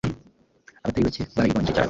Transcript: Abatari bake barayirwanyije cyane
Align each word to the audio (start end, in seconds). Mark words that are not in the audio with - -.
Abatari 0.83 1.05
bake 1.15 1.21
barayirwanyije 1.35 1.71
cyane 1.73 1.79